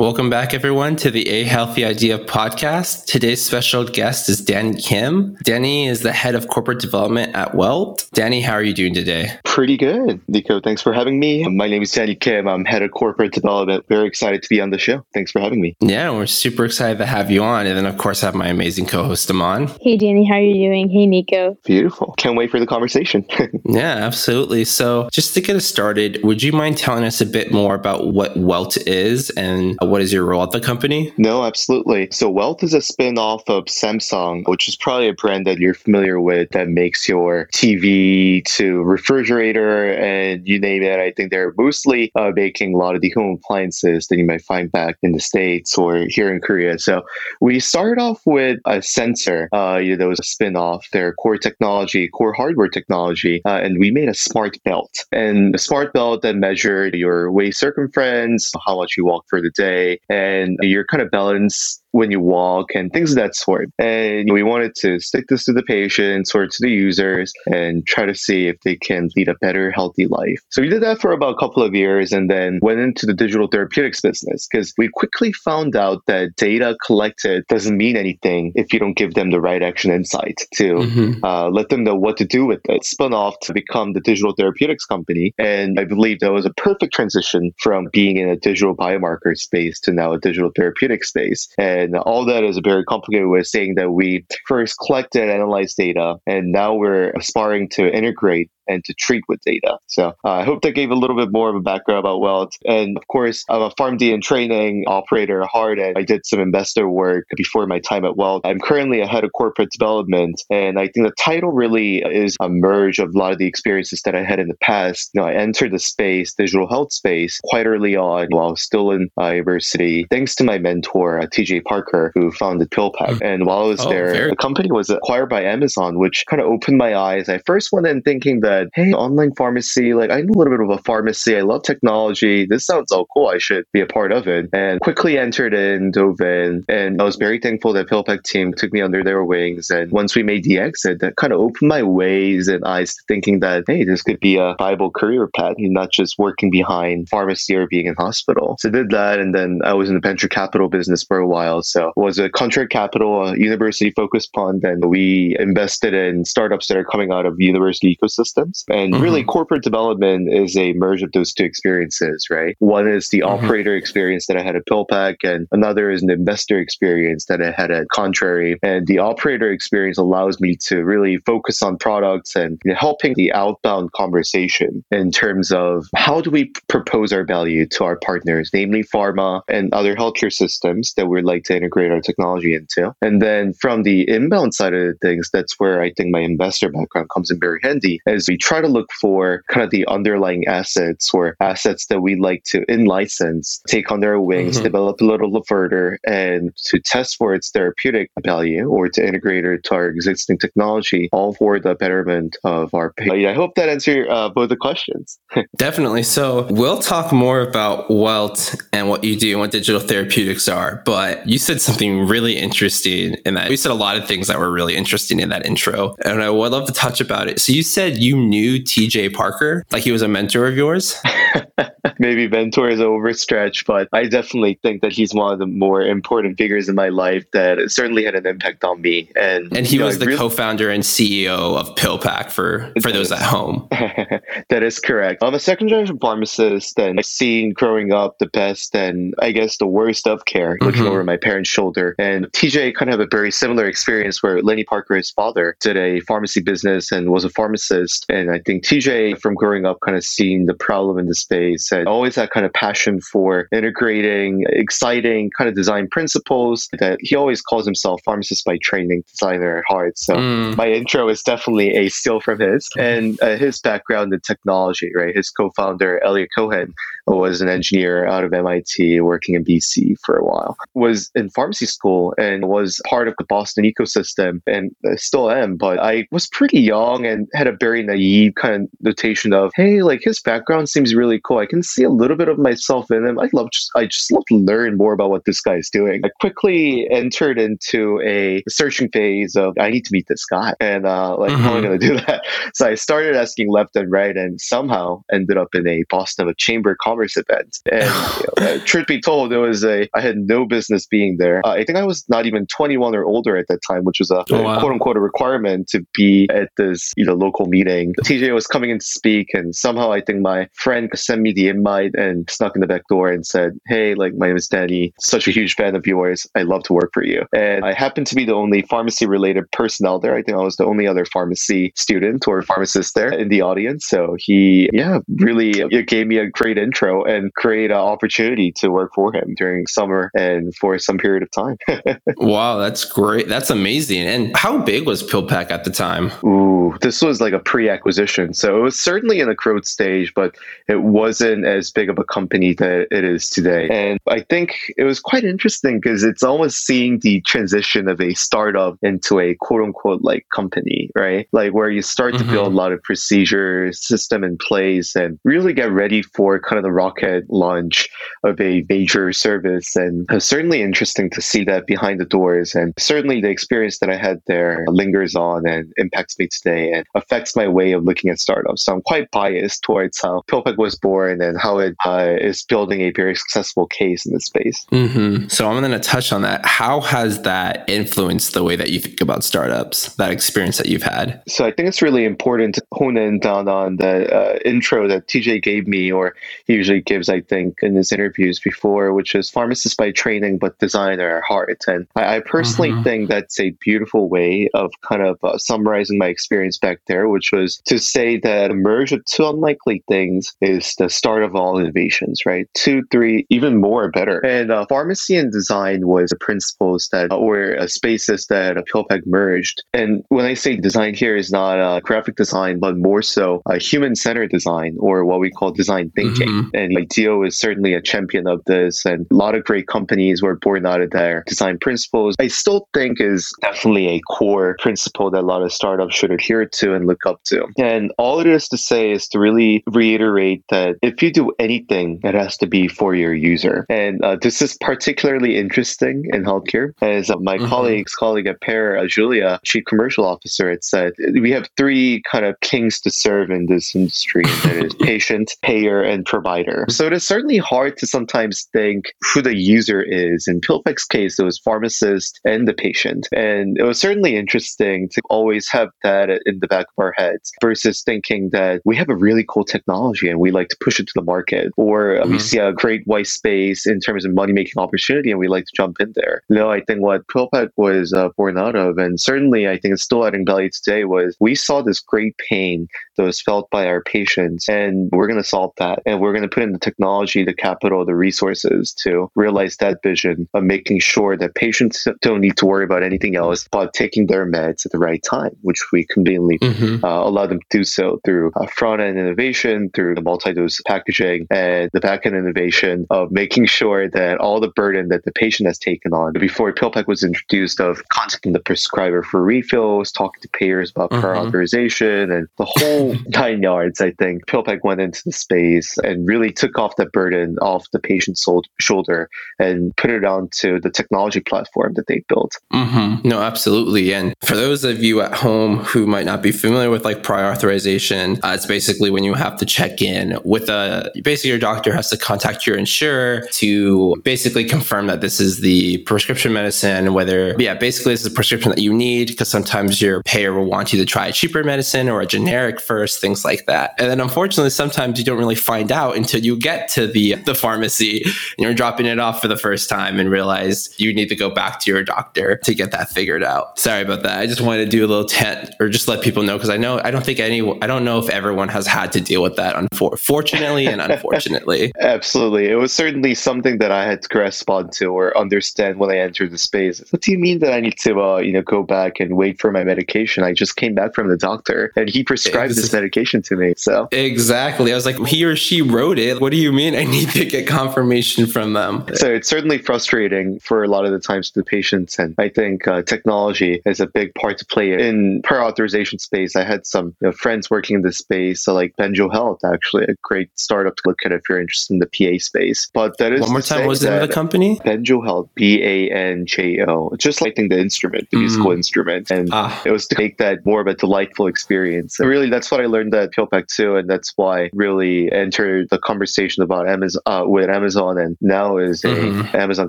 Welcome 0.00 0.30
back, 0.30 0.54
everyone, 0.54 0.96
to 0.96 1.10
the 1.10 1.28
A 1.28 1.44
Healthy 1.44 1.84
Idea 1.84 2.18
podcast. 2.18 3.04
Today's 3.04 3.44
special 3.44 3.84
guest 3.84 4.30
is 4.30 4.40
Danny 4.40 4.80
Kim. 4.80 5.36
Danny 5.42 5.88
is 5.88 6.00
the 6.00 6.10
head 6.10 6.34
of 6.34 6.48
corporate 6.48 6.78
development 6.78 7.34
at 7.34 7.54
Welt. 7.54 8.08
Danny, 8.14 8.40
how 8.40 8.54
are 8.54 8.62
you 8.62 8.72
doing 8.72 8.94
today? 8.94 9.30
Pretty 9.44 9.76
good, 9.76 10.18
Nico. 10.26 10.58
Thanks 10.58 10.80
for 10.80 10.94
having 10.94 11.20
me. 11.20 11.46
My 11.46 11.68
name 11.68 11.82
is 11.82 11.92
Danny 11.92 12.14
Kim. 12.14 12.48
I'm 12.48 12.64
head 12.64 12.80
of 12.80 12.92
corporate 12.92 13.32
development. 13.32 13.84
Very 13.90 14.08
excited 14.08 14.42
to 14.42 14.48
be 14.48 14.58
on 14.58 14.70
the 14.70 14.78
show. 14.78 15.04
Thanks 15.12 15.32
for 15.32 15.38
having 15.38 15.60
me. 15.60 15.76
Yeah, 15.80 16.10
we're 16.12 16.24
super 16.24 16.64
excited 16.64 16.96
to 16.96 17.04
have 17.04 17.30
you 17.30 17.42
on. 17.42 17.66
And 17.66 17.76
then, 17.76 17.84
of 17.84 17.98
course, 17.98 18.22
I 18.22 18.26
have 18.28 18.34
my 18.34 18.48
amazing 18.48 18.86
co 18.86 19.04
host, 19.04 19.30
Iman. 19.30 19.66
Hey, 19.82 19.98
Danny. 19.98 20.26
How 20.26 20.36
are 20.36 20.40
you 20.40 20.66
doing? 20.66 20.88
Hey, 20.88 21.04
Nico. 21.04 21.58
Beautiful. 21.66 22.14
Can't 22.16 22.38
wait 22.38 22.50
for 22.50 22.58
the 22.58 22.66
conversation. 22.66 23.26
yeah, 23.66 23.96
absolutely. 23.96 24.64
So, 24.64 25.10
just 25.12 25.34
to 25.34 25.42
get 25.42 25.56
us 25.56 25.66
started, 25.66 26.24
would 26.24 26.42
you 26.42 26.52
mind 26.52 26.78
telling 26.78 27.04
us 27.04 27.20
a 27.20 27.26
bit 27.26 27.52
more 27.52 27.74
about 27.74 28.14
what 28.14 28.34
Welt 28.38 28.78
is 28.86 29.28
and 29.30 29.76
what 29.90 30.00
is 30.00 30.12
your 30.12 30.24
role 30.24 30.42
at 30.42 30.52
the 30.52 30.60
company? 30.60 31.12
No, 31.16 31.44
absolutely. 31.44 32.08
So 32.12 32.30
Welt 32.30 32.62
is 32.62 32.72
a 32.72 32.80
spin-off 32.80 33.42
of 33.48 33.64
Samsung, 33.64 34.48
which 34.48 34.68
is 34.68 34.76
probably 34.76 35.08
a 35.08 35.12
brand 35.12 35.46
that 35.46 35.58
you're 35.58 35.74
familiar 35.74 36.20
with 36.20 36.50
that 36.50 36.68
makes 36.68 37.08
your 37.08 37.48
TV 37.52 38.44
to 38.44 38.82
refrigerator 38.82 39.92
and 39.94 40.46
you 40.46 40.60
name 40.60 40.82
it. 40.82 41.00
I 41.00 41.10
think 41.10 41.30
they're 41.30 41.52
mostly 41.58 42.12
uh, 42.14 42.30
making 42.34 42.74
a 42.74 42.76
lot 42.76 42.94
of 42.94 43.00
the 43.00 43.10
home 43.10 43.38
appliances 43.42 44.06
that 44.06 44.16
you 44.16 44.24
might 44.24 44.42
find 44.42 44.70
back 44.70 44.96
in 45.02 45.12
the 45.12 45.20
States 45.20 45.76
or 45.76 46.06
here 46.08 46.32
in 46.32 46.40
Korea. 46.40 46.78
So 46.78 47.02
we 47.40 47.58
started 47.58 48.00
off 48.00 48.22
with 48.24 48.60
a 48.66 48.80
sensor, 48.82 49.48
uh, 49.52 49.78
you 49.82 49.90
know, 49.90 49.96
that 49.96 50.08
was 50.08 50.20
a 50.20 50.24
spin-off, 50.24 50.86
their 50.92 51.14
core 51.14 51.36
technology, 51.36 52.08
core 52.08 52.32
hardware 52.32 52.68
technology, 52.68 53.42
uh, 53.44 53.58
and 53.58 53.78
we 53.78 53.90
made 53.90 54.08
a 54.08 54.14
smart 54.14 54.56
belt. 54.64 55.04
And 55.10 55.54
a 55.54 55.58
smart 55.58 55.92
belt 55.92 56.22
that 56.22 56.36
measured 56.36 56.94
your 56.94 57.32
waist 57.32 57.58
circumference, 57.58 58.52
how 58.64 58.76
much 58.76 58.96
you 58.96 59.04
walk 59.04 59.24
for 59.28 59.40
the 59.40 59.50
day, 59.50 59.79
and 60.08 60.58
you're 60.62 60.84
kind 60.84 61.02
of 61.02 61.10
balance 61.10 61.79
when 61.92 62.10
you 62.10 62.20
walk 62.20 62.74
and 62.74 62.92
things 62.92 63.10
of 63.10 63.16
that 63.16 63.34
sort. 63.34 63.70
And 63.78 64.32
we 64.32 64.42
wanted 64.42 64.74
to 64.76 65.00
stick 65.00 65.26
this 65.28 65.44
to 65.44 65.52
the 65.52 65.62
patients 65.62 66.34
or 66.34 66.46
to 66.46 66.56
the 66.60 66.70
users 66.70 67.32
and 67.46 67.86
try 67.86 68.06
to 68.06 68.14
see 68.14 68.46
if 68.46 68.60
they 68.60 68.76
can 68.76 69.08
lead 69.16 69.28
a 69.28 69.34
better, 69.34 69.70
healthy 69.70 70.06
life. 70.06 70.40
So 70.50 70.62
we 70.62 70.68
did 70.68 70.82
that 70.82 71.00
for 71.00 71.12
about 71.12 71.34
a 71.34 71.38
couple 71.38 71.62
of 71.62 71.74
years 71.74 72.12
and 72.12 72.30
then 72.30 72.60
went 72.62 72.80
into 72.80 73.06
the 73.06 73.14
digital 73.14 73.48
therapeutics 73.48 74.00
business 74.00 74.48
because 74.50 74.72
we 74.78 74.88
quickly 74.88 75.32
found 75.32 75.76
out 75.76 76.02
that 76.06 76.36
data 76.36 76.76
collected 76.84 77.44
doesn't 77.48 77.76
mean 77.76 77.96
anything 77.96 78.52
if 78.54 78.72
you 78.72 78.78
don't 78.78 78.96
give 78.96 79.14
them 79.14 79.30
the 79.30 79.40
right 79.40 79.62
action 79.62 79.90
insight 79.90 80.40
to 80.54 80.74
mm-hmm. 80.74 81.24
uh, 81.24 81.48
let 81.50 81.68
them 81.68 81.84
know 81.84 81.94
what 81.94 82.16
to 82.16 82.24
do 82.24 82.46
with 82.46 82.60
it. 82.68 82.84
Spun 82.84 83.14
off 83.14 83.38
to 83.40 83.52
become 83.52 83.92
the 83.92 84.00
digital 84.00 84.34
therapeutics 84.34 84.84
company. 84.84 85.34
And 85.38 85.78
I 85.78 85.84
believe 85.84 86.20
that 86.20 86.32
was 86.32 86.46
a 86.46 86.54
perfect 86.54 86.92
transition 86.94 87.52
from 87.58 87.88
being 87.92 88.16
in 88.16 88.28
a 88.28 88.36
digital 88.36 88.76
biomarker 88.76 89.36
space 89.36 89.80
to 89.80 89.92
now 89.92 90.12
a 90.12 90.18
digital 90.18 90.50
therapeutic 90.54 91.04
space. 91.04 91.48
And 91.58 91.79
and 91.80 91.96
all 91.96 92.24
that 92.24 92.44
is 92.44 92.56
a 92.56 92.62
very 92.62 92.84
complicated 92.84 93.28
way 93.28 93.40
of 93.40 93.46
saying 93.46 93.74
that 93.76 93.90
we 93.92 94.24
first 94.46 94.76
collected 94.86 95.22
and 95.22 95.30
analyzed 95.30 95.76
data, 95.76 96.16
and 96.26 96.52
now 96.52 96.74
we're 96.74 97.10
aspiring 97.10 97.68
to 97.70 97.90
integrate 97.94 98.50
and 98.70 98.84
to 98.84 98.94
treat 98.94 99.24
with 99.28 99.40
data. 99.40 99.78
So 99.86 100.14
uh, 100.24 100.30
I 100.30 100.44
hope 100.44 100.62
that 100.62 100.72
gave 100.72 100.90
a 100.90 100.94
little 100.94 101.16
bit 101.16 101.32
more 101.32 101.50
of 101.50 101.56
a 101.56 101.60
background 101.60 102.00
about 102.00 102.20
Welt. 102.20 102.56
And 102.66 102.96
of 102.96 103.06
course, 103.08 103.44
I'm 103.48 103.62
a 103.62 103.70
PharmD 103.70 104.14
and 104.14 104.22
training 104.22 104.84
operator 104.86 105.42
at 105.42 105.48
heart, 105.48 105.78
and 105.78 105.96
I 105.96 106.02
did 106.02 106.26
some 106.26 106.40
investor 106.40 106.88
work 106.88 107.26
before 107.36 107.66
my 107.66 107.80
time 107.80 108.04
at 108.04 108.16
Welt. 108.16 108.42
I'm 108.44 108.60
currently 108.60 109.00
a 109.00 109.06
head 109.06 109.24
of 109.24 109.32
corporate 109.32 109.70
development, 109.70 110.42
and 110.50 110.78
I 110.78 110.88
think 110.88 111.06
the 111.06 111.14
title 111.18 111.50
really 111.50 111.98
is 111.98 112.36
a 112.40 112.48
merge 112.48 112.98
of 112.98 113.14
a 113.14 113.18
lot 113.18 113.32
of 113.32 113.38
the 113.38 113.46
experiences 113.46 114.02
that 114.02 114.14
I 114.14 114.22
had 114.22 114.38
in 114.38 114.48
the 114.48 114.56
past. 114.62 115.10
You 115.14 115.20
know, 115.20 115.26
I 115.26 115.34
entered 115.34 115.72
the 115.72 115.78
space, 115.78 116.34
digital 116.34 116.68
health 116.68 116.92
space, 116.92 117.40
quite 117.44 117.66
early 117.66 117.96
on 117.96 118.28
while 118.30 118.56
still 118.56 118.90
in 118.90 119.08
uh, 119.20 119.30
university, 119.30 120.06
thanks 120.10 120.34
to 120.36 120.44
my 120.44 120.58
mentor, 120.58 121.20
uh, 121.20 121.26
TJ 121.26 121.64
Parker, 121.64 122.12
who 122.14 122.30
founded 122.32 122.70
PillPack. 122.70 123.18
Mm. 123.18 123.22
And 123.22 123.46
while 123.46 123.64
I 123.64 123.68
was 123.68 123.84
oh, 123.86 123.88
there, 123.88 124.12
very- 124.12 124.30
the 124.30 124.36
company 124.36 124.70
was 124.70 124.90
acquired 124.90 125.28
by 125.28 125.42
Amazon, 125.42 125.98
which 125.98 126.24
kind 126.28 126.40
of 126.40 126.48
opened 126.48 126.78
my 126.78 126.94
eyes. 126.96 127.28
I 127.28 127.38
first 127.46 127.72
went 127.72 127.86
in 127.86 128.02
thinking 128.02 128.40
that 128.40 128.59
said, 128.60 128.70
Hey, 128.74 128.92
online 128.92 129.34
pharmacy, 129.34 129.94
like 129.94 130.10
I 130.10 130.20
know 130.20 130.32
a 130.34 130.38
little 130.38 130.56
bit 130.56 130.64
of 130.64 130.70
a 130.70 130.82
pharmacy. 130.82 131.36
I 131.36 131.42
love 131.42 131.62
technology. 131.62 132.46
This 132.46 132.66
sounds 132.66 132.92
all 132.92 133.06
cool. 133.06 133.28
I 133.28 133.38
should 133.38 133.64
be 133.72 133.80
a 133.80 133.86
part 133.86 134.12
of 134.12 134.26
it. 134.26 134.48
And 134.52 134.80
quickly 134.80 135.18
entered 135.18 135.54
in, 135.54 135.90
dove 135.90 136.20
in. 136.20 136.64
And 136.68 137.00
I 137.00 137.04
was 137.04 137.16
very 137.16 137.38
thankful 137.38 137.72
that 137.72 137.88
PillPack 137.88 138.24
team 138.24 138.52
took 138.52 138.72
me 138.72 138.80
under 138.80 139.02
their 139.02 139.24
wings. 139.24 139.70
And 139.70 139.90
once 139.90 140.14
we 140.14 140.22
made 140.22 140.44
the 140.44 140.58
exit, 140.58 141.00
that 141.00 141.16
kind 141.16 141.32
of 141.32 141.40
opened 141.40 141.68
my 141.68 141.82
ways 141.82 142.48
and 142.48 142.64
eyes 142.64 142.94
to 142.94 143.02
thinking 143.08 143.40
that, 143.40 143.64
hey, 143.66 143.84
this 143.84 144.02
could 144.02 144.20
be 144.20 144.36
a 144.36 144.54
viable 144.58 144.90
career 144.90 145.28
path, 145.28 145.54
not 145.58 145.90
just 145.92 146.18
working 146.18 146.50
behind 146.50 147.08
pharmacy 147.08 147.54
or 147.56 147.66
being 147.66 147.86
in 147.86 147.94
hospital. 147.94 148.56
So 148.58 148.68
I 148.68 148.72
did 148.72 148.90
that. 148.90 149.18
And 149.18 149.34
then 149.34 149.60
I 149.64 149.74
was 149.74 149.88
in 149.88 149.94
the 149.94 150.00
venture 150.00 150.28
capital 150.28 150.68
business 150.68 151.02
for 151.02 151.18
a 151.18 151.26
while. 151.26 151.62
So 151.62 151.88
it 151.88 151.96
was 151.96 152.18
a 152.18 152.28
Contrary 152.28 152.68
Capital, 152.68 153.28
a 153.28 153.36
university 153.36 153.90
focused 153.90 154.30
fund. 154.34 154.64
And 154.64 154.84
we 154.86 155.36
invested 155.38 155.94
in 155.94 156.24
startups 156.24 156.68
that 156.68 156.76
are 156.76 156.84
coming 156.84 157.12
out 157.12 157.26
of 157.26 157.36
the 157.36 157.44
university 157.44 157.96
ecosystem 157.96 158.49
systems. 158.54 158.76
And 158.76 158.94
mm-hmm. 158.94 159.02
really, 159.02 159.24
corporate 159.24 159.62
development 159.62 160.32
is 160.32 160.56
a 160.56 160.72
merge 160.74 161.02
of 161.02 161.12
those 161.12 161.32
two 161.32 161.44
experiences, 161.44 162.28
right? 162.30 162.56
One 162.58 162.88
is 162.88 163.08
the 163.08 163.20
mm-hmm. 163.20 163.44
operator 163.44 163.74
experience 163.74 164.26
that 164.26 164.36
I 164.36 164.42
had 164.42 164.56
at 164.56 164.66
PillPack, 164.66 165.16
and 165.24 165.46
another 165.52 165.90
is 165.90 166.02
an 166.02 166.10
investor 166.10 166.58
experience 166.58 167.26
that 167.26 167.42
I 167.42 167.50
had 167.50 167.70
at 167.70 167.88
Contrary. 167.90 168.58
And 168.62 168.86
the 168.86 168.98
operator 168.98 169.50
experience 169.50 169.98
allows 169.98 170.40
me 170.40 170.56
to 170.66 170.84
really 170.84 171.18
focus 171.18 171.62
on 171.62 171.78
products 171.78 172.36
and 172.36 172.60
you 172.64 172.72
know, 172.72 172.78
helping 172.78 173.14
the 173.14 173.32
outbound 173.32 173.92
conversation 173.92 174.84
in 174.90 175.10
terms 175.10 175.52
of 175.52 175.86
how 175.94 176.20
do 176.20 176.30
we 176.30 176.52
propose 176.68 177.12
our 177.12 177.24
value 177.24 177.66
to 177.66 177.84
our 177.84 177.96
partners, 177.96 178.50
namely 178.52 178.82
pharma 178.82 179.42
and 179.48 179.72
other 179.72 179.94
healthcare 179.94 180.32
systems 180.32 180.94
that 180.94 181.06
we'd 181.06 181.24
like 181.24 181.44
to 181.44 181.56
integrate 181.56 181.92
our 181.92 182.00
technology 182.00 182.54
into. 182.54 182.94
And 183.02 183.20
then 183.20 183.52
from 183.54 183.82
the 183.82 184.08
inbound 184.08 184.54
side 184.54 184.74
of 184.74 184.98
things, 185.00 185.30
that's 185.32 185.58
where 185.58 185.80
I 185.82 185.92
think 185.92 186.10
my 186.10 186.20
investor 186.20 186.70
background 186.70 187.10
comes 187.10 187.30
in 187.30 187.38
very 187.40 187.60
handy 187.62 188.00
as 188.06 188.28
we 188.30 188.36
try 188.36 188.60
to 188.60 188.68
look 188.68 188.92
for 188.92 189.42
kind 189.48 189.64
of 189.64 189.70
the 189.70 189.84
underlying 189.88 190.46
assets 190.46 191.12
or 191.12 191.36
assets 191.40 191.86
that 191.86 192.00
we 192.00 192.14
like 192.14 192.44
to 192.44 192.64
in 192.70 192.84
license, 192.84 193.60
take 193.66 193.90
under 193.90 194.12
our 194.14 194.20
wings, 194.20 194.54
mm-hmm. 194.54 194.62
develop 194.62 195.00
a 195.00 195.04
little 195.04 195.42
further, 195.48 195.98
and 196.06 196.54
to 196.66 196.78
test 196.78 197.16
for 197.16 197.34
its 197.34 197.50
therapeutic 197.50 198.08
value 198.24 198.68
or 198.68 198.88
to 198.88 199.04
integrate 199.04 199.44
it 199.44 199.64
to 199.64 199.74
our 199.74 199.88
existing 199.88 200.38
technology, 200.38 201.08
all 201.10 201.34
for 201.34 201.58
the 201.58 201.74
betterment 201.74 202.36
of 202.44 202.72
our 202.72 202.92
patient. 202.92 203.26
I 203.26 203.34
hope 203.34 203.56
that 203.56 203.68
answers 203.68 204.06
uh, 204.08 204.28
both 204.28 204.48
the 204.48 204.56
questions. 204.56 205.18
Definitely. 205.56 206.04
So 206.04 206.46
we'll 206.50 206.78
talk 206.78 207.12
more 207.12 207.40
about 207.40 207.90
Welt 207.90 208.54
and 208.72 208.88
what 208.88 209.02
you 209.02 209.18
do 209.18 209.32
and 209.32 209.40
what 209.40 209.50
digital 209.50 209.80
therapeutics 209.80 210.46
are. 210.48 210.82
But 210.84 211.28
you 211.28 211.38
said 211.40 211.60
something 211.60 212.06
really 212.06 212.36
interesting 212.36 213.14
in 213.26 213.34
that. 213.34 213.50
You 213.50 213.56
said 213.56 213.72
a 213.72 213.74
lot 213.74 213.96
of 213.96 214.06
things 214.06 214.28
that 214.28 214.38
were 214.38 214.52
really 214.52 214.76
interesting 214.76 215.18
in 215.18 215.30
that 215.30 215.44
intro. 215.44 215.96
And 216.04 216.22
I 216.22 216.30
would 216.30 216.52
love 216.52 216.68
to 216.68 216.72
touch 216.72 217.00
about 217.00 217.26
it. 217.26 217.40
So 217.40 217.52
you 217.52 217.64
said 217.64 217.98
you 217.98 218.19
knew 218.28 218.60
TJ 218.60 219.14
Parker, 219.14 219.64
like 219.72 219.82
he 219.82 219.92
was 219.92 220.02
a 220.02 220.08
mentor 220.08 220.46
of 220.46 220.56
yours? 220.56 220.96
Maybe 222.00 222.26
mentor 222.28 222.70
is 222.70 222.80
overstretched, 222.80 223.66
but 223.66 223.88
I 223.92 224.04
definitely 224.04 224.58
think 224.62 224.80
that 224.80 224.90
he's 224.90 225.12
one 225.12 225.34
of 225.34 225.38
the 225.38 225.46
more 225.46 225.82
important 225.82 226.38
figures 226.38 226.66
in 226.68 226.74
my 226.74 226.88
life 226.88 227.30
that 227.32 227.58
certainly 227.70 228.04
had 228.04 228.14
an 228.14 228.26
impact 228.26 228.64
on 228.64 228.80
me. 228.80 229.10
And 229.16 229.54
and 229.54 229.66
he 229.66 229.78
was 229.78 229.96
know, 229.96 230.00
the 230.00 230.06
really... 230.06 230.18
co-founder 230.18 230.70
and 230.70 230.82
CEO 230.82 231.58
of 231.58 231.74
PillPack 231.74 232.30
for 232.30 232.72
for 232.80 232.90
those 232.90 233.12
at 233.12 233.20
home. 233.20 233.68
that 233.70 234.62
is 234.62 234.80
correct. 234.80 235.22
I'm 235.22 235.34
a 235.34 235.38
second 235.38 235.68
generation 235.68 235.98
pharmacist, 235.98 236.78
and 236.78 236.98
I've 236.98 237.04
seen 237.04 237.52
growing 237.52 237.92
up 237.92 238.18
the 238.18 238.26
best 238.26 238.74
and 238.74 239.14
I 239.18 239.30
guess 239.32 239.58
the 239.58 239.66
worst 239.66 240.06
of 240.06 240.24
care, 240.24 240.56
looking 240.62 240.82
mm-hmm. 240.82 240.90
over 240.90 241.04
my 241.04 241.18
parents' 241.18 241.50
shoulder. 241.50 241.94
And 241.98 242.26
TJ 242.32 242.74
kind 242.74 242.88
of 242.88 242.98
have 242.98 243.06
a 243.06 243.10
very 243.10 243.30
similar 243.30 243.66
experience 243.66 244.22
where 244.22 244.40
Lenny 244.42 244.64
Parker, 244.64 244.96
his 244.96 245.10
father, 245.10 245.54
did 245.60 245.76
a 245.76 246.00
pharmacy 246.00 246.40
business 246.40 246.90
and 246.90 247.10
was 247.10 247.24
a 247.24 247.30
pharmacist. 247.30 248.06
And 248.08 248.30
I 248.30 248.38
think 248.38 248.64
TJ, 248.64 249.20
from 249.20 249.34
growing 249.34 249.66
up, 249.66 249.80
kind 249.84 249.96
of 249.96 250.04
seeing 250.04 250.46
the 250.46 250.54
problem 250.54 250.98
in 250.98 251.06
the 251.06 251.14
space 251.14 251.70
and 251.70 251.89
always 251.90 252.14
that 252.14 252.30
kind 252.30 252.46
of 252.46 252.52
passion 252.52 253.00
for 253.00 253.48
integrating 253.52 254.44
exciting 254.48 255.30
kind 255.36 255.48
of 255.48 255.54
design 255.54 255.88
principles 255.88 256.68
that 256.78 256.98
he 257.00 257.16
always 257.16 257.40
calls 257.42 257.64
himself 257.64 258.00
pharmacist 258.04 258.44
by 258.44 258.56
training, 258.62 259.04
designer 259.10 259.58
at 259.58 259.64
heart. 259.68 259.98
So 259.98 260.14
mm. 260.14 260.56
my 260.56 260.70
intro 260.70 261.08
is 261.08 261.22
definitely 261.22 261.76
a 261.76 261.88
steal 261.88 262.20
from 262.20 262.40
his 262.40 262.68
and 262.78 263.20
uh, 263.22 263.36
his 263.36 263.60
background 263.60 264.12
in 264.12 264.20
technology, 264.20 264.90
right? 264.94 265.14
His 265.14 265.30
co-founder, 265.30 266.02
Elliot 266.04 266.30
Cohen, 266.34 266.74
was 267.06 267.40
an 267.40 267.48
engineer 267.48 268.06
out 268.06 268.24
of 268.24 268.32
MIT 268.32 269.00
working 269.00 269.34
in 269.34 269.44
VC 269.44 269.96
for 270.04 270.16
a 270.16 270.24
while, 270.24 270.56
was 270.74 271.10
in 271.14 271.30
pharmacy 271.30 271.66
school 271.66 272.14
and 272.18 272.48
was 272.48 272.80
part 272.86 273.08
of 273.08 273.14
the 273.18 273.24
Boston 273.24 273.64
ecosystem 273.64 274.40
and 274.46 274.74
I 274.90 274.96
still 274.96 275.30
am, 275.30 275.56
but 275.56 275.78
I 275.78 276.06
was 276.10 276.28
pretty 276.28 276.60
young 276.60 277.06
and 277.06 277.28
had 277.34 277.46
a 277.46 277.56
very 277.58 277.82
naive 277.82 278.34
kind 278.34 278.64
of 278.64 278.68
notation 278.80 279.32
of, 279.32 279.50
hey, 279.56 279.82
like 279.82 280.00
his 280.02 280.20
background 280.20 280.68
seems 280.68 280.94
really 280.94 281.20
cool. 281.22 281.38
I 281.38 281.46
can 281.46 281.62
see 281.62 281.79
a 281.84 281.90
little 281.90 282.16
bit 282.16 282.28
of 282.28 282.38
myself 282.38 282.90
in 282.90 283.06
him. 283.06 283.18
I 283.18 283.28
love 283.32 283.50
just 283.52 283.70
I 283.74 283.86
just 283.86 284.10
love 284.12 284.24
to 284.28 284.36
learn 284.36 284.76
more 284.76 284.92
about 284.92 285.10
what 285.10 285.24
this 285.24 285.40
guy 285.40 285.56
is 285.56 285.70
doing. 285.70 286.02
I 286.04 286.10
quickly 286.20 286.88
entered 286.90 287.38
into 287.38 288.00
a 288.02 288.42
searching 288.48 288.88
phase 288.90 289.36
of 289.36 289.54
I 289.58 289.70
need 289.70 289.84
to 289.86 289.92
meet 289.92 290.06
this 290.08 290.24
guy 290.24 290.54
and 290.60 290.86
uh, 290.86 291.16
like 291.16 291.32
mm-hmm. 291.32 291.42
how 291.42 291.50
am 291.50 291.56
I 291.56 291.60
mm-hmm. 291.60 291.66
going 291.66 291.80
to 291.80 291.88
do 291.88 291.94
that? 292.06 292.24
So 292.52 292.66
I 292.66 292.74
started 292.74 293.16
asking 293.16 293.50
left 293.50 293.76
and 293.76 293.90
right 293.90 294.16
and 294.16 294.40
somehow 294.40 295.02
ended 295.12 295.36
up 295.36 295.54
in 295.54 295.66
a 295.68 295.84
Boston 295.88 296.28
a 296.28 296.34
chamber 296.34 296.72
of 296.72 296.78
commerce 296.78 297.16
event. 297.16 297.58
And 297.70 297.84
you 297.84 298.44
know, 298.44 298.54
uh, 298.54 298.58
truth 298.64 298.86
be 298.86 299.00
told, 299.00 299.32
it 299.32 299.38
was 299.38 299.64
a 299.64 299.88
I 299.94 300.00
had 300.00 300.16
no 300.18 300.46
business 300.46 300.86
being 300.86 301.16
there. 301.18 301.46
Uh, 301.46 301.52
I 301.52 301.64
think 301.64 301.78
I 301.78 301.84
was 301.84 302.04
not 302.08 302.26
even 302.26 302.46
21 302.46 302.94
or 302.94 303.04
older 303.04 303.36
at 303.36 303.46
that 303.48 303.60
time, 303.66 303.84
which 303.84 304.00
was 304.00 304.10
a 304.10 304.24
oh, 304.30 304.42
wow. 304.42 304.58
quote 304.58 304.72
unquote 304.72 304.96
a 304.96 305.00
requirement 305.00 305.68
to 305.68 305.84
be 305.94 306.28
at 306.32 306.50
this 306.56 306.92
you 306.96 307.04
know 307.04 307.14
local 307.14 307.46
meeting. 307.46 307.94
TJ 308.04 308.34
was 308.34 308.46
coming 308.46 308.70
in 308.70 308.78
to 308.78 308.84
speak, 308.84 309.28
and 309.32 309.54
somehow 309.54 309.92
I 309.92 310.00
think 310.00 310.20
my 310.20 310.48
friend 310.54 310.90
sent 310.94 311.20
me 311.20 311.32
the 311.32 311.48
invite 311.48 311.69
and 311.94 312.28
snuck 312.30 312.54
in 312.54 312.60
the 312.60 312.66
back 312.66 312.82
door 312.88 313.10
and 313.10 313.26
said, 313.26 313.58
"Hey, 313.66 313.94
like 313.94 314.14
my 314.14 314.28
name 314.28 314.36
is 314.36 314.48
Danny. 314.48 314.92
Such 315.00 315.28
a 315.28 315.30
huge 315.30 315.54
fan 315.54 315.74
of 315.76 315.86
yours. 315.86 316.26
I 316.34 316.42
love 316.42 316.62
to 316.64 316.72
work 316.72 316.90
for 316.92 317.04
you." 317.04 317.26
And 317.34 317.64
I 317.64 317.72
happened 317.72 318.06
to 318.08 318.14
be 318.14 318.24
the 318.24 318.34
only 318.34 318.62
pharmacy 318.62 319.06
related 319.06 319.50
personnel 319.52 319.98
there. 319.98 320.14
I 320.14 320.22
think 320.22 320.36
I 320.36 320.42
was 320.42 320.56
the 320.56 320.66
only 320.66 320.86
other 320.86 321.04
pharmacy 321.04 321.72
student 321.76 322.26
or 322.26 322.42
pharmacist 322.42 322.94
there 322.94 323.12
in 323.12 323.28
the 323.28 323.42
audience. 323.42 323.86
So 323.86 324.16
he, 324.18 324.68
yeah, 324.72 324.98
really 325.18 325.50
it 325.70 325.86
gave 325.86 326.06
me 326.06 326.18
a 326.18 326.28
great 326.28 326.58
intro 326.58 327.04
and 327.04 327.32
create 327.34 327.70
an 327.70 327.76
opportunity 327.76 328.52
to 328.52 328.68
work 328.68 328.92
for 328.94 329.14
him 329.14 329.34
during 329.36 329.66
summer 329.66 330.10
and 330.14 330.54
for 330.56 330.78
some 330.78 330.98
period 330.98 331.22
of 331.22 331.30
time. 331.30 331.56
wow, 332.16 332.58
that's 332.58 332.84
great. 332.84 333.28
That's 333.28 333.50
amazing. 333.50 334.06
And 334.06 334.36
how 334.36 334.58
big 334.58 334.86
was 334.86 335.02
PillPack 335.02 335.50
at 335.50 335.64
the 335.64 335.70
time? 335.70 336.10
Ooh, 336.24 336.76
this 336.80 337.02
was 337.02 337.20
like 337.20 337.32
a 337.32 337.38
pre-acquisition. 337.38 338.34
So 338.34 338.58
it 338.58 338.62
was 338.62 338.78
certainly 338.78 339.20
in 339.20 339.28
the 339.28 339.34
growth 339.34 339.66
stage, 339.66 340.12
but 340.14 340.36
it 340.68 340.82
wasn't 340.82 341.44
as 341.44 341.59
big 341.68 341.90
of 341.90 341.98
a 341.98 342.04
company 342.04 342.54
that 342.54 342.86
it 342.92 343.02
is 343.02 343.28
today. 343.28 343.68
And 343.68 343.98
I 344.08 344.20
think 344.20 344.54
it 344.76 344.84
was 344.84 345.00
quite 345.00 345.24
interesting 345.24 345.80
because 345.80 346.04
it's 346.04 346.22
almost 346.22 346.64
seeing 346.64 347.00
the 347.00 347.20
transition 347.22 347.88
of 347.88 348.00
a 348.00 348.14
startup 348.14 348.78
into 348.82 349.18
a 349.18 349.34
quote 349.34 349.62
unquote 349.62 350.02
like 350.02 350.26
company, 350.32 350.90
right? 350.94 351.26
Like 351.32 351.52
where 351.52 351.70
you 351.70 351.82
start 351.82 352.14
mm-hmm. 352.14 352.26
to 352.26 352.32
build 352.32 352.46
a 352.46 352.56
lot 352.56 352.72
of 352.72 352.80
procedures, 352.84 353.84
system 353.84 354.22
in 354.22 354.36
place 354.38 354.94
and 354.94 355.18
really 355.24 355.52
get 355.52 355.72
ready 355.72 356.02
for 356.02 356.38
kind 356.38 356.58
of 356.58 356.62
the 356.62 356.70
rocket 356.70 357.24
launch 357.28 357.88
of 358.22 358.40
a 358.40 358.64
major 358.68 359.12
service. 359.12 359.74
And 359.74 360.06
certainly 360.22 360.62
interesting 360.62 361.10
to 361.10 361.20
see 361.20 361.42
that 361.44 361.66
behind 361.66 361.98
the 361.98 362.04
doors. 362.04 362.54
And 362.54 362.72
certainly 362.78 363.20
the 363.20 363.30
experience 363.30 363.78
that 363.78 363.90
I 363.90 363.96
had 363.96 364.20
there 364.26 364.64
lingers 364.68 365.16
on 365.16 365.46
and 365.46 365.72
impacts 365.76 366.18
me 366.18 366.28
today 366.28 366.72
and 366.72 366.86
affects 366.94 367.34
my 367.34 367.48
way 367.48 367.72
of 367.72 367.84
looking 367.84 368.10
at 368.10 368.20
startups. 368.20 368.64
So 368.64 368.74
I'm 368.74 368.82
quite 368.82 369.10
biased 369.10 369.62
towards 369.62 370.00
how 370.00 370.22
PillPack 370.28 370.58
was 370.58 370.76
born 370.76 371.22
and 371.22 371.39
how 371.40 371.58
it 371.58 371.74
uh, 371.84 372.16
is 372.20 372.42
building 372.44 372.82
a 372.82 372.90
very 372.90 373.14
successful 373.14 373.66
case 373.66 374.06
in 374.06 374.12
this 374.12 374.26
space. 374.26 374.66
Mm-hmm. 374.70 375.28
So 375.28 375.48
I'm 375.48 375.60
going 375.60 375.70
to 375.72 375.78
touch 375.78 376.12
on 376.12 376.22
that. 376.22 376.44
How 376.44 376.80
has 376.80 377.22
that 377.22 377.68
influenced 377.68 378.34
the 378.34 378.44
way 378.44 378.56
that 378.56 378.70
you 378.70 378.80
think 378.80 379.00
about 379.00 379.24
startups, 379.24 379.94
that 379.94 380.10
experience 380.10 380.58
that 380.58 380.66
you've 380.66 380.82
had? 380.82 381.22
So 381.28 381.44
I 381.44 381.52
think 381.52 381.68
it's 381.68 381.82
really 381.82 382.04
important 382.04 382.56
to 382.56 382.62
hone 382.72 382.96
in 382.96 383.20
down 383.20 383.48
on 383.48 383.76
the 383.76 384.14
uh, 384.14 384.38
intro 384.44 384.88
that 384.88 385.06
TJ 385.06 385.42
gave 385.42 385.66
me, 385.66 385.90
or 385.90 386.14
he 386.46 386.54
usually 386.54 386.82
gives, 386.82 387.08
I 387.08 387.20
think, 387.20 387.58
in 387.62 387.74
his 387.74 387.92
interviews 387.92 388.38
before, 388.38 388.92
which 388.92 389.14
is 389.14 389.30
pharmacist 389.30 389.76
by 389.76 389.92
training, 389.92 390.38
but 390.38 390.58
designer 390.58 391.18
at 391.18 391.24
heart. 391.24 391.64
And 391.66 391.86
I, 391.96 392.16
I 392.16 392.20
personally 392.20 392.70
mm-hmm. 392.70 392.82
think 392.82 393.08
that's 393.08 393.40
a 393.40 393.50
beautiful 393.60 394.08
way 394.08 394.48
of 394.54 394.72
kind 394.82 395.02
of 395.02 395.18
uh, 395.24 395.38
summarizing 395.38 395.98
my 395.98 396.06
experience 396.06 396.58
back 396.58 396.80
there, 396.86 397.08
which 397.08 397.32
was 397.32 397.60
to 397.64 397.78
say 397.78 398.18
that 398.18 398.50
a 398.50 398.54
merge 398.54 398.92
of 398.92 399.04
two 399.06 399.26
unlikely 399.26 399.82
things 399.88 400.36
is 400.40 400.74
the 400.76 400.88
start 400.88 401.22
of 401.22 401.29
all 401.34 401.58
innovations, 401.58 402.24
right? 402.26 402.48
Two, 402.54 402.82
three, 402.90 403.26
even 403.30 403.60
more 403.60 403.90
better. 403.90 404.18
And 404.20 404.50
uh, 404.50 404.66
pharmacy 404.68 405.16
and 405.16 405.32
design 405.32 405.86
was 405.86 406.10
the 406.10 406.16
principles 406.16 406.88
that, 406.92 407.12
or 407.12 407.58
uh, 407.58 407.66
spaces 407.66 408.26
that 408.26 408.56
uh, 408.56 408.62
PillPack 408.62 409.06
merged. 409.06 409.62
And 409.72 410.04
when 410.08 410.24
I 410.24 410.34
say 410.34 410.56
design 410.56 410.94
here 410.94 411.16
is 411.16 411.30
not 411.30 411.58
uh, 411.58 411.80
graphic 411.80 412.16
design, 412.16 412.58
but 412.58 412.76
more 412.76 413.02
so 413.02 413.42
a 413.46 413.58
human 413.58 413.94
centered 413.94 414.30
design 414.30 414.76
or 414.78 415.04
what 415.04 415.20
we 415.20 415.30
call 415.30 415.52
design 415.52 415.90
thinking. 415.94 416.28
Mm-hmm. 416.28 416.56
And 416.56 416.78
IDEO 416.78 417.22
is 417.24 417.36
certainly 417.36 417.74
a 417.74 417.82
champion 417.82 418.26
of 418.26 418.42
this. 418.46 418.84
And 418.84 419.06
a 419.10 419.14
lot 419.14 419.34
of 419.34 419.44
great 419.44 419.66
companies 419.66 420.22
were 420.22 420.36
born 420.36 420.66
out 420.66 420.80
of 420.80 420.90
their 420.90 421.24
design 421.26 421.58
principles. 421.58 422.16
I 422.18 422.28
still 422.28 422.68
think 422.74 423.00
is 423.00 423.32
definitely 423.40 423.88
a 423.88 424.00
core 424.00 424.56
principle 424.60 425.10
that 425.10 425.20
a 425.20 425.26
lot 425.26 425.42
of 425.42 425.52
startups 425.52 425.94
should 425.94 426.10
adhere 426.10 426.46
to 426.46 426.74
and 426.74 426.86
look 426.86 427.06
up 427.06 427.22
to. 427.24 427.46
And 427.58 427.92
all 427.98 428.20
it 428.20 428.26
is 428.26 428.48
to 428.48 428.58
say 428.58 428.90
is 428.90 429.08
to 429.08 429.18
really 429.18 429.62
reiterate 429.66 430.42
that 430.50 430.76
if 430.82 431.02
you 431.02 431.12
do 431.12 431.19
anything, 431.38 432.00
it 432.02 432.14
has 432.14 432.36
to 432.38 432.46
be 432.46 432.68
for 432.68 432.94
your 432.94 433.14
user. 433.14 433.66
And 433.68 434.02
uh, 434.02 434.16
this 434.20 434.42
is 434.42 434.56
particularly 434.60 435.36
interesting 435.36 436.04
in 436.12 436.24
healthcare, 436.24 436.72
as 436.82 437.10
uh, 437.10 437.16
my 437.16 437.36
mm-hmm. 437.36 437.46
colleague's 437.46 437.94
colleague 437.94 438.26
at 438.26 438.40
Pear, 438.40 438.76
uh, 438.76 438.86
Julia, 438.86 439.40
chief 439.44 439.64
commercial 439.66 440.04
officer, 440.04 440.50
had 440.50 440.64
said, 440.64 440.92
we 441.20 441.30
have 441.32 441.48
three 441.56 442.02
kind 442.10 442.24
of 442.24 442.38
kings 442.40 442.80
to 442.80 442.90
serve 442.90 443.30
in 443.30 443.46
this 443.46 443.74
industry, 443.74 444.24
that 444.24 444.64
is 444.64 444.74
patient, 444.80 445.32
payer, 445.42 445.82
and 445.82 446.04
provider. 446.06 446.66
So 446.68 446.86
it 446.86 446.92
is 446.92 447.06
certainly 447.06 447.38
hard 447.38 447.76
to 447.78 447.86
sometimes 447.86 448.48
think 448.52 448.86
who 449.12 449.22
the 449.22 449.36
user 449.36 449.82
is. 449.82 450.26
In 450.26 450.40
PillPack's 450.40 450.84
case, 450.84 451.18
it 451.18 451.24
was 451.24 451.38
pharmacist 451.38 452.20
and 452.24 452.46
the 452.46 452.54
patient. 452.54 453.08
And 453.12 453.58
it 453.58 453.64
was 453.64 453.78
certainly 453.78 454.16
interesting 454.16 454.88
to 454.90 455.02
always 455.10 455.48
have 455.50 455.68
that 455.82 456.10
in 456.26 456.40
the 456.40 456.46
back 456.46 456.66
of 456.66 456.82
our 456.82 456.94
heads 456.96 457.32
versus 457.40 457.82
thinking 457.82 458.30
that 458.30 458.62
we 458.64 458.76
have 458.76 458.88
a 458.88 458.94
really 458.94 459.24
cool 459.28 459.44
technology 459.44 460.08
and 460.08 460.20
we 460.20 460.30
like 460.30 460.48
to 460.48 460.56
push 460.60 460.80
it 460.80 460.86
to 460.86 460.92
the 460.94 461.02
market, 461.14 461.46
or 461.56 461.80
mm-hmm. 461.96 462.12
we 462.12 462.18
see 462.18 462.38
a 462.38 462.52
great 462.62 462.82
white 462.92 463.10
space 463.20 463.60
in 463.72 463.78
terms 463.80 464.02
of 464.04 464.10
money 464.20 464.34
making 464.40 464.58
opportunity 464.64 465.10
and 465.10 465.20
we 465.22 465.28
like 465.36 465.46
to 465.46 465.56
jump 465.60 465.74
in 465.84 465.90
there. 466.00 466.16
No, 466.28 466.44
I 466.56 466.60
think 466.66 466.78
what 466.88 467.06
PillPack 467.12 467.50
was 467.56 467.92
uh, 467.92 468.08
born 468.16 468.36
out 468.44 468.56
of, 468.64 468.78
and 468.84 468.92
certainly 469.10 469.42
I 469.48 469.56
think 469.58 469.70
it's 469.74 469.86
still 469.90 470.06
adding 470.06 470.24
value 470.32 470.50
today, 470.58 470.82
was 470.84 471.16
we 471.20 471.34
saw 471.46 471.56
this 471.62 471.80
great 471.92 472.14
pain 472.30 472.68
was 473.04 473.20
felt 473.20 473.50
by 473.50 473.66
our 473.66 473.82
patients, 473.82 474.48
and 474.48 474.90
we're 474.92 475.06
going 475.06 475.20
to 475.20 475.28
solve 475.28 475.52
that. 475.58 475.80
And 475.86 476.00
we're 476.00 476.12
going 476.12 476.22
to 476.22 476.28
put 476.28 476.42
in 476.42 476.52
the 476.52 476.58
technology, 476.58 477.24
the 477.24 477.34
capital, 477.34 477.84
the 477.84 477.94
resources 477.94 478.72
to 478.74 479.10
realize 479.14 479.56
that 479.56 479.82
vision 479.82 480.28
of 480.34 480.44
making 480.44 480.80
sure 480.80 481.16
that 481.16 481.34
patients 481.34 481.86
don't 482.00 482.20
need 482.20 482.36
to 482.38 482.46
worry 482.46 482.64
about 482.64 482.82
anything 482.82 483.16
else 483.16 483.48
but 483.50 483.72
taking 483.74 484.06
their 484.06 484.26
meds 484.26 484.66
at 484.66 484.72
the 484.72 484.78
right 484.78 485.02
time, 485.02 485.30
which 485.42 485.60
we 485.72 485.84
conveniently 485.86 486.38
mm-hmm. 486.38 486.84
uh, 486.84 486.88
allow 486.88 487.26
them 487.26 487.40
to 487.40 487.58
do 487.58 487.64
so 487.64 488.00
through 488.04 488.32
uh, 488.36 488.46
front 488.46 488.80
end 488.80 488.98
innovation, 488.98 489.70
through 489.74 489.94
the 489.94 490.00
multi 490.00 490.32
dose 490.32 490.60
packaging, 490.66 491.26
and 491.30 491.70
the 491.72 491.80
back 491.80 492.06
end 492.06 492.16
innovation 492.16 492.86
of 492.90 493.10
making 493.10 493.46
sure 493.46 493.88
that 493.88 494.18
all 494.18 494.40
the 494.40 494.48
burden 494.48 494.88
that 494.88 495.04
the 495.04 495.12
patient 495.12 495.46
has 495.46 495.58
taken 495.58 495.92
on 495.92 496.12
before 496.14 496.52
PillPack 496.52 496.86
was 496.86 497.02
introduced 497.02 497.60
of 497.60 497.86
contacting 497.88 498.32
the 498.32 498.40
prescriber 498.40 499.02
for 499.02 499.22
refills, 499.22 499.92
talking 499.92 500.20
to 500.20 500.28
payers 500.28 500.70
about 500.70 500.90
mm-hmm. 500.90 501.00
prior 501.00 501.16
authorization, 501.16 502.10
and 502.10 502.28
the 502.38 502.46
whole 502.46 502.89
nine 503.08 503.42
yards, 503.42 503.80
I 503.80 503.92
think 503.92 504.26
PillPack 504.26 504.60
went 504.64 504.80
into 504.80 505.02
the 505.04 505.12
space 505.12 505.78
and 505.78 506.06
really 506.06 506.32
took 506.32 506.58
off 506.58 506.76
that 506.76 506.92
burden 506.92 507.38
off 507.40 507.66
the 507.72 507.78
patient's 507.78 508.26
shoulder 508.58 509.08
and 509.38 509.76
put 509.76 509.90
it 509.90 510.04
onto 510.04 510.60
the 510.60 510.70
technology 510.70 511.20
platform 511.20 511.74
that 511.74 511.86
they 511.86 512.02
built. 512.08 512.38
Mm-hmm. 512.52 513.08
No, 513.08 513.20
absolutely. 513.20 513.92
And 513.94 514.14
for 514.22 514.34
those 514.34 514.64
of 514.64 514.82
you 514.82 515.00
at 515.00 515.14
home 515.14 515.58
who 515.58 515.86
might 515.86 516.06
not 516.06 516.22
be 516.22 516.32
familiar 516.32 516.70
with 516.70 516.84
like 516.84 517.02
prior 517.02 517.30
authorization, 517.30 518.18
uh, 518.22 518.32
it's 518.34 518.46
basically 518.46 518.90
when 518.90 519.04
you 519.04 519.14
have 519.14 519.36
to 519.38 519.46
check 519.46 519.82
in 519.82 520.18
with 520.24 520.48
a 520.48 520.90
basically 521.02 521.30
your 521.30 521.38
doctor 521.38 521.72
has 521.72 521.90
to 521.90 521.96
contact 521.96 522.46
your 522.46 522.56
insurer 522.56 523.26
to 523.32 523.96
basically 524.04 524.44
confirm 524.44 524.86
that 524.86 525.00
this 525.00 525.20
is 525.20 525.40
the 525.40 525.78
prescription 525.78 526.32
medicine, 526.32 526.92
whether, 526.92 527.34
yeah, 527.38 527.54
basically 527.54 527.92
this 527.92 528.00
is 528.00 528.06
a 528.06 528.10
prescription 528.10 528.50
that 528.50 528.60
you 528.60 528.72
need 528.72 529.08
because 529.08 529.28
sometimes 529.28 529.80
your 529.80 530.02
payer 530.02 530.32
will 530.32 530.46
want 530.46 530.72
you 530.72 530.78
to 530.78 530.84
try 530.84 531.06
a 531.06 531.12
cheaper 531.12 531.42
medicine 531.44 531.88
or 531.88 532.00
a 532.00 532.06
generic 532.06 532.60
first, 532.60 532.79
things 532.86 533.24
like 533.24 533.46
that. 533.46 533.74
And 533.78 533.90
then 533.90 534.00
unfortunately, 534.00 534.50
sometimes 534.50 534.98
you 534.98 535.04
don't 535.04 535.18
really 535.18 535.34
find 535.34 535.70
out 535.72 535.96
until 535.96 536.20
you 536.20 536.36
get 536.36 536.68
to 536.70 536.86
the, 536.86 537.14
the 537.14 537.34
pharmacy 537.34 538.02
and 538.04 538.14
you're 538.38 538.54
dropping 538.54 538.86
it 538.86 538.98
off 538.98 539.20
for 539.20 539.28
the 539.28 539.36
first 539.36 539.68
time 539.68 539.98
and 539.98 540.10
realize 540.10 540.78
you 540.78 540.92
need 540.94 541.08
to 541.08 541.16
go 541.16 541.30
back 541.30 541.60
to 541.60 541.70
your 541.70 541.82
doctor 541.82 542.36
to 542.44 542.54
get 542.54 542.70
that 542.72 542.88
figured 542.88 543.22
out. 543.22 543.58
Sorry 543.58 543.82
about 543.82 544.02
that. 544.02 544.18
I 544.18 544.26
just 544.26 544.40
wanted 544.40 544.64
to 544.64 544.70
do 544.70 544.84
a 544.84 544.88
little 544.88 545.04
tent 545.04 545.54
or 545.60 545.68
just 545.68 545.88
let 545.88 546.02
people 546.02 546.22
know 546.22 546.36
because 546.36 546.50
I 546.50 546.56
know 546.56 546.80
I 546.84 546.90
don't 546.90 547.04
think 547.04 547.20
any 547.20 547.40
I 547.62 547.66
don't 547.66 547.84
know 547.84 547.98
if 547.98 548.08
everyone 548.08 548.48
has 548.48 548.66
had 548.66 548.92
to 548.92 549.00
deal 549.00 549.22
with 549.22 549.36
that 549.36 549.56
unfortunately 549.56 550.66
and 550.66 550.80
unfortunately. 550.80 551.72
Absolutely. 551.80 552.46
It 552.46 552.56
was 552.56 552.72
certainly 552.72 553.14
something 553.14 553.58
that 553.58 553.70
I 553.70 553.84
had 553.84 554.02
to 554.02 554.08
correspond 554.08 554.72
to 554.72 554.86
or 554.86 555.16
understand 555.16 555.78
when 555.78 555.90
I 555.90 555.98
entered 555.98 556.30
the 556.30 556.38
space. 556.38 556.82
What 556.90 557.02
do 557.02 557.12
you 557.12 557.18
mean 557.18 557.40
that 557.40 557.52
I 557.52 557.60
need 557.60 557.78
to 557.78 558.00
uh, 558.00 558.18
you 558.18 558.32
know 558.32 558.42
go 558.42 558.62
back 558.62 559.00
and 559.00 559.16
wait 559.16 559.40
for 559.40 559.50
my 559.50 559.64
medication? 559.64 560.24
I 560.24 560.32
just 560.32 560.56
came 560.56 560.74
back 560.74 560.94
from 560.94 561.08
the 561.08 561.16
doctor 561.16 561.72
and 561.76 561.88
he 561.88 562.02
prescribed 562.02 562.56
this 562.60 562.72
medication 562.72 563.22
to 563.22 563.36
me. 563.36 563.54
So 563.56 563.88
Exactly. 563.92 564.72
I 564.72 564.74
was 564.74 564.86
like 564.86 564.98
he 565.06 565.24
or 565.24 565.36
she 565.36 565.62
wrote 565.62 565.98
it. 565.98 566.20
What 566.20 566.30
do 566.32 566.36
you 566.36 566.52
mean 566.52 566.74
I 566.84 566.84
need 566.84 567.10
to 567.10 567.24
get 567.24 567.46
confirmation 567.46 568.26
from 568.26 568.52
them? 568.52 568.86
So 568.94 569.12
it's 569.12 569.28
certainly 569.28 569.58
frustrating 569.58 570.38
for 570.40 570.62
a 570.62 570.68
lot 570.68 570.84
of 570.84 570.92
the 570.92 571.00
times 571.00 571.30
to 571.30 571.40
the 571.40 571.44
patients 571.44 571.98
and 571.98 572.14
I 572.18 572.28
think 572.28 572.66
uh, 572.66 572.82
technology 572.82 573.62
is 573.64 573.80
a 573.80 573.86
big 573.86 574.14
part 574.14 574.38
to 574.38 574.44
play 574.46 574.72
in 574.72 575.22
prior 575.22 575.42
authorization 575.42 575.98
space. 575.98 576.36
I 576.36 576.44
had 576.44 576.66
some 576.66 576.94
you 577.00 577.08
know, 577.08 577.12
friends 577.12 577.50
working 577.50 577.76
in 577.76 577.82
this 577.82 577.98
space, 577.98 578.44
so 578.44 578.54
like 578.54 578.76
Banjo 578.76 579.08
Health, 579.08 579.40
actually 579.44 579.84
a 579.84 579.94
great 580.02 580.30
startup 580.38 580.76
to 580.76 580.82
look 580.86 580.98
at 581.04 581.12
if 581.12 581.22
you're 581.28 581.40
interested 581.40 581.74
in 581.74 581.78
the 581.78 581.86
PA 581.86 582.18
space. 582.18 582.70
But 582.72 582.98
that 582.98 583.12
is 583.12 583.20
one 583.20 583.30
more 583.30 583.42
time. 583.42 583.66
Was 583.66 583.80
the 583.80 583.90
name 583.90 584.02
of 584.02 584.08
the 584.08 584.14
company? 584.14 584.60
Banjo 584.64 585.00
Health, 585.00 585.28
B 585.34 585.62
A 585.62 585.90
N 585.90 586.26
J 586.26 586.62
O. 586.66 586.94
Just 586.98 587.20
like 587.20 587.36
the 587.36 587.58
instrument, 587.58 588.08
the 588.10 588.16
mm. 588.16 588.20
musical 588.20 588.52
instrument, 588.52 589.10
and 589.10 589.28
ah. 589.32 589.62
it 589.64 589.70
was 589.70 589.86
to 589.88 589.98
make 589.98 590.18
that 590.18 590.44
more 590.44 590.60
of 590.60 590.66
a 590.66 590.74
delightful 590.74 591.26
experience. 591.26 591.98
And 591.98 592.08
really, 592.08 592.28
that's 592.28 592.49
what 592.50 592.60
I 592.60 592.66
learned 592.66 592.94
at 592.94 593.12
PillPack 593.12 593.46
too, 593.48 593.76
and 593.76 593.88
that's 593.88 594.12
why 594.16 594.44
I 594.44 594.50
really 594.52 595.10
entered 595.12 595.68
the 595.70 595.78
conversation 595.78 596.42
about 596.42 596.68
Amazon 596.68 597.02
uh, 597.06 597.22
with 597.26 597.50
Amazon, 597.50 597.98
and 597.98 598.16
now 598.20 598.56
is 598.56 598.82
mm-hmm. 598.82 599.36
a 599.36 599.40
Amazon 599.40 599.68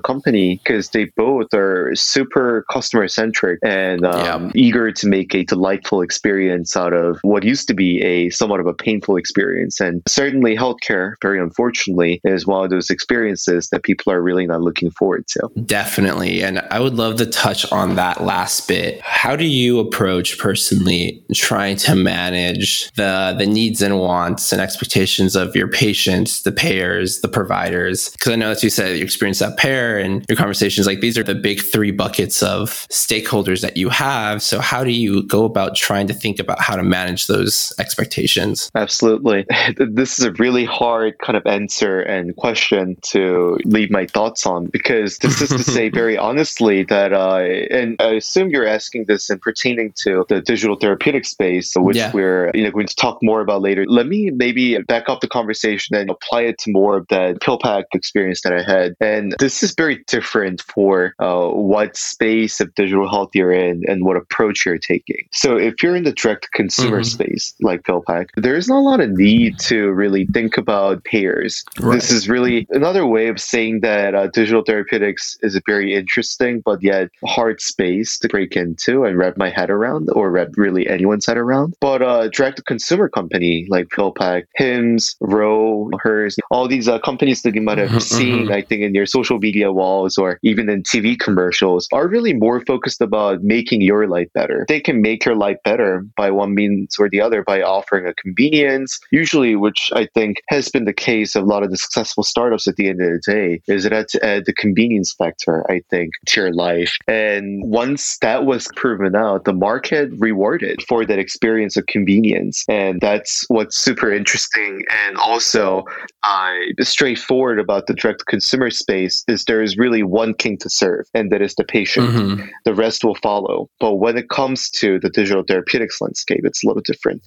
company 0.00 0.60
because 0.62 0.90
they 0.90 1.06
both 1.16 1.52
are 1.54 1.94
super 1.94 2.64
customer 2.70 3.08
centric 3.08 3.58
and 3.62 4.04
um, 4.04 4.46
yeah. 4.46 4.50
eager 4.54 4.92
to 4.92 5.06
make 5.06 5.34
a 5.34 5.44
delightful 5.44 6.02
experience 6.02 6.76
out 6.76 6.92
of 6.92 7.18
what 7.22 7.44
used 7.44 7.68
to 7.68 7.74
be 7.74 8.00
a 8.02 8.30
somewhat 8.30 8.60
of 8.60 8.66
a 8.66 8.74
painful 8.74 9.16
experience. 9.16 9.80
And 9.80 10.02
certainly, 10.06 10.56
healthcare, 10.56 11.14
very 11.22 11.40
unfortunately, 11.40 12.20
is 12.24 12.46
one 12.46 12.64
of 12.64 12.70
those 12.70 12.90
experiences 12.90 13.68
that 13.70 13.82
people 13.82 14.12
are 14.12 14.22
really 14.22 14.46
not 14.46 14.60
looking 14.60 14.90
forward 14.90 15.26
to. 15.28 15.48
Definitely. 15.64 16.42
And 16.42 16.60
I 16.70 16.80
would 16.80 16.94
love 16.94 17.16
to 17.16 17.26
touch 17.26 17.70
on 17.72 17.96
that 17.96 18.22
last 18.22 18.68
bit. 18.68 19.00
How 19.02 19.36
do 19.36 19.44
you 19.44 19.78
approach 19.78 20.38
personally 20.38 21.24
trying 21.32 21.76
to 21.76 21.94
manage 21.94 22.71
the, 22.96 23.34
the 23.38 23.46
needs 23.46 23.82
and 23.82 23.98
wants 23.98 24.52
and 24.52 24.60
expectations 24.60 25.36
of 25.36 25.54
your 25.56 25.68
patients, 25.68 26.42
the 26.42 26.52
payers, 26.52 27.20
the 27.20 27.28
providers? 27.28 28.10
Because 28.10 28.32
I 28.32 28.36
know, 28.36 28.50
as 28.50 28.62
you 28.62 28.70
said, 28.70 28.96
you 28.96 29.04
experience 29.04 29.38
that 29.38 29.56
pair 29.56 29.98
and 29.98 30.24
your 30.28 30.36
conversations 30.36 30.86
like 30.86 31.00
these 31.00 31.18
are 31.18 31.22
the 31.22 31.34
big 31.34 31.60
three 31.60 31.90
buckets 31.90 32.42
of 32.42 32.86
stakeholders 32.88 33.60
that 33.62 33.76
you 33.76 33.88
have. 33.88 34.42
So, 34.42 34.60
how 34.60 34.84
do 34.84 34.90
you 34.90 35.22
go 35.24 35.44
about 35.44 35.74
trying 35.74 36.06
to 36.08 36.14
think 36.14 36.38
about 36.38 36.60
how 36.60 36.76
to 36.76 36.82
manage 36.82 37.26
those 37.26 37.72
expectations? 37.78 38.70
Absolutely. 38.74 39.46
This 40.02 40.18
is 40.18 40.24
a 40.24 40.32
really 40.32 40.64
hard 40.64 41.18
kind 41.18 41.36
of 41.36 41.46
answer 41.46 42.00
and 42.00 42.34
question 42.36 42.96
to 43.02 43.58
leave 43.64 43.90
my 43.90 44.06
thoughts 44.06 44.46
on 44.46 44.66
because 44.66 45.18
this 45.18 45.40
is 45.40 45.48
to 45.50 45.62
say 45.62 45.88
very 46.02 46.16
honestly 46.16 46.84
that, 46.84 47.12
uh, 47.12 47.38
and 47.70 47.96
I 48.00 48.12
assume 48.12 48.50
you're 48.50 48.66
asking 48.66 49.04
this 49.06 49.30
and 49.30 49.40
pertaining 49.40 49.92
to 50.04 50.24
the 50.28 50.40
digital 50.40 50.76
therapeutic 50.76 51.24
space, 51.24 51.74
which 51.76 51.96
yeah. 51.96 52.10
we're 52.12 52.50
you 52.62 52.68
know 52.68 52.72
going 52.72 52.86
to 52.86 52.94
talk 52.94 53.18
more 53.22 53.40
about 53.40 53.60
later. 53.60 53.84
Let 53.86 54.06
me 54.06 54.30
maybe 54.30 54.78
back 54.78 55.08
up 55.08 55.20
the 55.20 55.28
conversation 55.28 55.96
and 55.96 56.08
apply 56.10 56.42
it 56.42 56.58
to 56.58 56.70
more 56.70 56.96
of 56.96 57.08
that 57.08 57.40
PillPack 57.40 57.84
experience 57.92 58.42
that 58.42 58.52
I 58.52 58.62
had. 58.62 58.94
And 59.00 59.34
this 59.40 59.64
is 59.64 59.74
very 59.74 60.04
different 60.06 60.62
for 60.62 61.14
uh, 61.18 61.48
what 61.48 61.96
space 61.96 62.60
of 62.60 62.72
digital 62.76 63.08
health 63.08 63.30
you're 63.34 63.52
in 63.52 63.82
and 63.88 64.04
what 64.04 64.16
approach 64.16 64.64
you're 64.64 64.78
taking. 64.78 65.26
So 65.32 65.56
if 65.56 65.82
you're 65.82 65.96
in 65.96 66.04
the 66.04 66.12
direct 66.12 66.52
consumer 66.52 67.00
mm-hmm. 67.00 67.24
space 67.24 67.52
like 67.60 67.82
PillPack, 67.82 68.28
there's 68.36 68.68
not 68.68 68.78
a 68.78 68.86
lot 68.86 69.00
of 69.00 69.10
need 69.10 69.58
to 69.60 69.90
really 69.90 70.26
think 70.26 70.56
about 70.56 71.02
payers. 71.02 71.64
Right. 71.80 71.96
This 71.96 72.12
is 72.12 72.28
really 72.28 72.68
another 72.70 73.06
way 73.06 73.26
of 73.26 73.40
saying 73.40 73.80
that 73.80 74.14
uh, 74.14 74.28
digital 74.28 74.62
therapeutics 74.62 75.36
is 75.42 75.56
a 75.56 75.62
very 75.66 75.94
interesting 75.94 76.60
but 76.60 76.80
yet 76.80 77.10
hard 77.26 77.60
space 77.60 78.18
to 78.18 78.28
break 78.28 78.56
into 78.56 79.04
and 79.04 79.18
wrap 79.18 79.36
my 79.36 79.50
head 79.50 79.70
around 79.70 80.10
or 80.12 80.30
wrap 80.30 80.48
really 80.56 80.88
anyone's 80.88 81.26
head 81.26 81.36
around. 81.36 81.74
But 81.80 82.02
uh, 82.02 82.28
direct 82.28 82.51
to 82.56 82.62
consumer 82.62 83.08
company 83.08 83.66
like 83.68 83.88
PillPack, 83.88 84.44
Hims, 84.56 85.16
Ro, 85.20 85.90
Hers, 86.00 86.36
all 86.50 86.68
these 86.68 86.88
uh, 86.88 86.98
companies 86.98 87.42
that 87.42 87.54
you 87.54 87.62
might 87.62 87.78
have 87.78 87.90
mm-hmm, 87.90 87.98
seen, 87.98 88.44
mm-hmm. 88.44 88.52
I 88.52 88.62
think, 88.62 88.82
in 88.82 88.94
your 88.94 89.06
social 89.06 89.38
media 89.38 89.72
walls 89.72 90.18
or 90.18 90.38
even 90.42 90.68
in 90.68 90.82
TV 90.82 91.18
commercials 91.18 91.88
are 91.92 92.08
really 92.08 92.32
more 92.32 92.64
focused 92.64 93.00
about 93.00 93.42
making 93.42 93.82
your 93.82 94.06
life 94.06 94.28
better. 94.34 94.64
They 94.68 94.80
can 94.80 95.02
make 95.02 95.24
your 95.24 95.36
life 95.36 95.58
better 95.64 96.04
by 96.16 96.30
one 96.30 96.54
means 96.54 96.96
or 96.98 97.08
the 97.08 97.20
other 97.20 97.42
by 97.42 97.62
offering 97.62 98.06
a 98.06 98.14
convenience, 98.14 98.98
usually, 99.10 99.56
which 99.56 99.90
I 99.94 100.06
think 100.14 100.38
has 100.48 100.68
been 100.68 100.84
the 100.84 100.92
case 100.92 101.34
of 101.34 101.44
a 101.44 101.46
lot 101.46 101.62
of 101.62 101.70
the 101.70 101.76
successful 101.76 102.22
startups 102.22 102.66
at 102.66 102.76
the 102.76 102.88
end 102.88 103.00
of 103.00 103.10
the 103.10 103.32
day, 103.32 103.60
is 103.68 103.84
it 103.84 103.92
had 103.92 104.08
to 104.08 104.24
add 104.24 104.44
the 104.46 104.52
convenience 104.52 105.12
factor, 105.12 105.64
I 105.70 105.82
think, 105.90 106.12
to 106.26 106.40
your 106.40 106.52
life. 106.52 106.96
And 107.08 107.62
once 107.64 108.18
that 108.18 108.44
was 108.44 108.68
proven 108.76 109.14
out, 109.14 109.44
the 109.44 109.52
market 109.52 110.10
rewarded 110.18 110.82
for 110.88 111.04
that 111.04 111.18
experience 111.18 111.76
of 111.76 111.86
convenience. 111.86 112.41
And 112.68 113.00
that's 113.00 113.44
what's 113.48 113.78
super 113.78 114.12
interesting 114.12 114.84
and 114.90 115.16
also 115.16 115.84
uh, 116.22 116.52
straightforward 116.80 117.58
about 117.58 117.86
the 117.86 117.94
direct 117.94 118.26
consumer 118.26 118.70
space 118.70 119.24
is 119.28 119.44
there 119.44 119.62
is 119.62 119.76
really 119.76 120.02
one 120.02 120.34
king 120.34 120.58
to 120.58 120.70
serve, 120.70 121.06
and 121.14 121.30
that 121.32 121.42
is 121.42 121.54
the 121.54 121.64
patient. 121.64 122.10
Mm-hmm. 122.10 122.46
The 122.64 122.74
rest 122.74 123.04
will 123.04 123.16
follow. 123.16 123.68
But 123.80 123.94
when 123.94 124.16
it 124.16 124.28
comes 124.28 124.70
to 124.70 124.98
the 125.00 125.10
digital 125.10 125.42
therapeutics 125.42 126.00
landscape, 126.00 126.40
it's 126.44 126.62
a 126.64 126.66
little 126.66 126.82
different. 126.82 127.22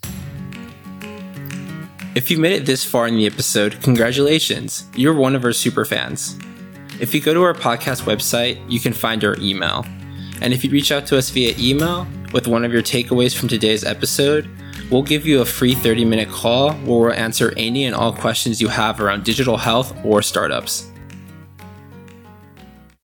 If 2.16 2.32
you 2.32 2.38
made 2.38 2.54
it 2.54 2.66
this 2.66 2.84
far 2.86 3.08
in 3.08 3.16
the 3.16 3.26
episode, 3.26 3.82
congratulations. 3.82 4.86
You're 4.96 5.14
one 5.14 5.36
of 5.36 5.44
our 5.44 5.52
super 5.52 5.84
fans. 5.84 6.38
If 7.02 7.14
you 7.14 7.20
go 7.20 7.34
to 7.34 7.44
our 7.44 7.54
podcast 7.54 8.04
website, 8.04 8.58
you 8.72 8.80
can 8.80 8.94
find 8.94 9.26
our 9.26 9.36
email. 9.40 9.86
And 10.42 10.54
if 10.54 10.64
you 10.64 10.70
reach 10.70 10.94
out 10.94 11.06
to 11.08 11.18
us 11.18 11.30
via 11.30 11.54
email 11.60 12.08
with 12.32 12.48
one 12.48 12.64
of 12.64 12.72
your 12.72 12.82
takeaways 12.82 13.36
from 13.36 13.50
today's 13.50 13.84
episode, 13.84 14.50
we'll 14.90 15.04
give 15.04 15.26
you 15.26 15.42
a 15.42 15.46
free 15.46 15.76
30 15.76 16.06
minute 16.06 16.30
call 16.30 16.74
where 16.74 17.00
we'll 17.00 17.14
answer 17.14 17.54
any 17.58 17.86
and 17.86 17.96
all 17.96 18.14
questions 18.14 18.62
you 18.62 18.68
have 18.68 19.00
around 19.00 19.24
digital 19.24 19.58
health 19.58 19.96
or 20.04 20.22
startups. 20.22 20.92